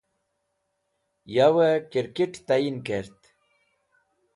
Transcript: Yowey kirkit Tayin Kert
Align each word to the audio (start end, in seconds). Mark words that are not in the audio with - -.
Yowey 1.35 1.77
kirkit 1.91 2.33
Tayin 2.47 2.77
Kert 2.87 3.19